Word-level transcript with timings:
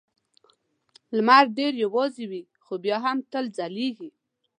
لمر 1.15 1.45
ډېر 1.57 1.73
یوازې 1.83 2.25
وي 2.31 2.41
خو 2.63 2.73
بیا 2.83 2.97
هم 3.05 3.17
تل 3.31 3.45
ځلېږي. 3.57 4.09